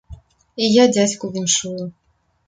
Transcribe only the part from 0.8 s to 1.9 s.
дзядзьку віншую.